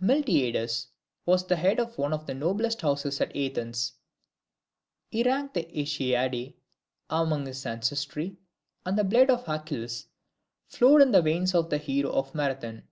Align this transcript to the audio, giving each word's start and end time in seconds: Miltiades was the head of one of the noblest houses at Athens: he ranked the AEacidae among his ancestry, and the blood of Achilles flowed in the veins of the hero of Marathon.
Miltiades 0.00 0.86
was 1.26 1.46
the 1.46 1.56
head 1.56 1.78
of 1.78 1.98
one 1.98 2.14
of 2.14 2.24
the 2.24 2.32
noblest 2.32 2.80
houses 2.80 3.20
at 3.20 3.36
Athens: 3.36 3.92
he 5.10 5.22
ranked 5.22 5.52
the 5.52 5.64
AEacidae 5.64 6.54
among 7.10 7.44
his 7.44 7.66
ancestry, 7.66 8.38
and 8.86 8.96
the 8.96 9.04
blood 9.04 9.28
of 9.28 9.46
Achilles 9.46 10.06
flowed 10.66 11.02
in 11.02 11.12
the 11.12 11.20
veins 11.20 11.54
of 11.54 11.68
the 11.68 11.76
hero 11.76 12.10
of 12.10 12.34
Marathon. 12.34 12.84